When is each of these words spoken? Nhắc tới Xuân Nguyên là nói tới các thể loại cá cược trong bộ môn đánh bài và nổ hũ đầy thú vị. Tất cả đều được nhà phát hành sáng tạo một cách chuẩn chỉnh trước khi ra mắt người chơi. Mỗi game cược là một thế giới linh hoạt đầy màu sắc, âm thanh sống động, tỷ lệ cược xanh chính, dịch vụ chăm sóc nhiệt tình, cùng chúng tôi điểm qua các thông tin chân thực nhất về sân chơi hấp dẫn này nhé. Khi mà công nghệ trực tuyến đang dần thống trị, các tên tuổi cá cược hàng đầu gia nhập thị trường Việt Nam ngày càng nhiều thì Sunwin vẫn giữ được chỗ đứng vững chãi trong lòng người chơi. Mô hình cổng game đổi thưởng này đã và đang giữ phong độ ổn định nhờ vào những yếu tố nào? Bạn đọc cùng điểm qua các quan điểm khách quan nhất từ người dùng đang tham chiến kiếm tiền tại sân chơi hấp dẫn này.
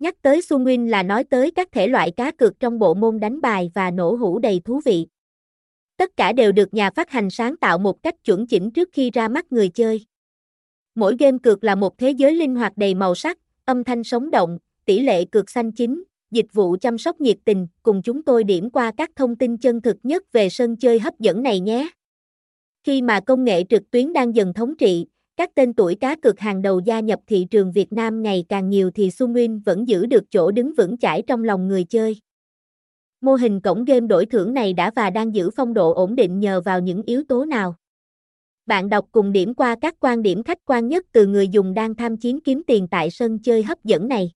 Nhắc 0.00 0.22
tới 0.22 0.42
Xuân 0.42 0.62
Nguyên 0.62 0.90
là 0.90 1.02
nói 1.02 1.24
tới 1.24 1.50
các 1.50 1.68
thể 1.72 1.88
loại 1.88 2.10
cá 2.10 2.30
cược 2.30 2.60
trong 2.60 2.78
bộ 2.78 2.94
môn 2.94 3.20
đánh 3.20 3.40
bài 3.40 3.70
và 3.74 3.90
nổ 3.90 4.14
hũ 4.14 4.38
đầy 4.38 4.60
thú 4.64 4.80
vị. 4.84 5.06
Tất 5.96 6.16
cả 6.16 6.32
đều 6.32 6.52
được 6.52 6.74
nhà 6.74 6.90
phát 6.90 7.10
hành 7.10 7.30
sáng 7.30 7.56
tạo 7.56 7.78
một 7.78 8.02
cách 8.02 8.14
chuẩn 8.24 8.46
chỉnh 8.46 8.70
trước 8.70 8.88
khi 8.92 9.10
ra 9.10 9.28
mắt 9.28 9.52
người 9.52 9.68
chơi. 9.68 10.06
Mỗi 10.94 11.16
game 11.18 11.38
cược 11.42 11.64
là 11.64 11.74
một 11.74 11.98
thế 11.98 12.10
giới 12.10 12.34
linh 12.34 12.54
hoạt 12.54 12.72
đầy 12.76 12.94
màu 12.94 13.14
sắc, 13.14 13.38
âm 13.64 13.84
thanh 13.84 14.04
sống 14.04 14.30
động, 14.30 14.58
tỷ 14.84 15.00
lệ 15.00 15.24
cược 15.24 15.50
xanh 15.50 15.72
chính, 15.72 16.04
dịch 16.30 16.52
vụ 16.52 16.76
chăm 16.80 16.98
sóc 16.98 17.20
nhiệt 17.20 17.36
tình, 17.44 17.66
cùng 17.82 18.02
chúng 18.02 18.22
tôi 18.22 18.44
điểm 18.44 18.70
qua 18.70 18.92
các 18.96 19.10
thông 19.16 19.36
tin 19.36 19.56
chân 19.56 19.80
thực 19.80 19.96
nhất 20.02 20.32
về 20.32 20.48
sân 20.48 20.76
chơi 20.76 20.98
hấp 20.98 21.18
dẫn 21.18 21.42
này 21.42 21.60
nhé. 21.60 21.88
Khi 22.84 23.02
mà 23.02 23.20
công 23.20 23.44
nghệ 23.44 23.64
trực 23.68 23.90
tuyến 23.90 24.12
đang 24.12 24.34
dần 24.34 24.52
thống 24.52 24.76
trị, 24.76 25.06
các 25.40 25.50
tên 25.54 25.74
tuổi 25.74 25.94
cá 25.94 26.16
cược 26.16 26.38
hàng 26.40 26.62
đầu 26.62 26.80
gia 26.84 27.00
nhập 27.00 27.20
thị 27.26 27.46
trường 27.50 27.72
Việt 27.72 27.92
Nam 27.92 28.22
ngày 28.22 28.44
càng 28.48 28.68
nhiều 28.68 28.90
thì 28.90 29.08
Sunwin 29.08 29.60
vẫn 29.64 29.88
giữ 29.88 30.06
được 30.06 30.24
chỗ 30.30 30.50
đứng 30.50 30.74
vững 30.74 30.98
chãi 30.98 31.22
trong 31.26 31.44
lòng 31.44 31.68
người 31.68 31.84
chơi. 31.84 32.16
Mô 33.20 33.34
hình 33.34 33.60
cổng 33.60 33.84
game 33.84 34.06
đổi 34.06 34.26
thưởng 34.26 34.54
này 34.54 34.72
đã 34.72 34.90
và 34.96 35.10
đang 35.10 35.34
giữ 35.34 35.50
phong 35.56 35.74
độ 35.74 35.92
ổn 35.92 36.16
định 36.16 36.40
nhờ 36.40 36.60
vào 36.60 36.80
những 36.80 37.02
yếu 37.02 37.22
tố 37.28 37.44
nào? 37.44 37.74
Bạn 38.66 38.88
đọc 38.88 39.06
cùng 39.12 39.32
điểm 39.32 39.54
qua 39.54 39.76
các 39.80 39.94
quan 40.00 40.22
điểm 40.22 40.42
khách 40.42 40.58
quan 40.64 40.88
nhất 40.88 41.06
từ 41.12 41.26
người 41.26 41.48
dùng 41.48 41.74
đang 41.74 41.94
tham 41.94 42.16
chiến 42.16 42.40
kiếm 42.40 42.62
tiền 42.66 42.88
tại 42.88 43.10
sân 43.10 43.38
chơi 43.38 43.62
hấp 43.62 43.84
dẫn 43.84 44.08
này. 44.08 44.30